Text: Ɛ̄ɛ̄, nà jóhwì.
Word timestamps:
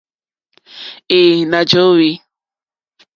Ɛ̄ɛ̄, 1.19 1.45
nà 1.51 1.59
jóhwì. 1.69 2.09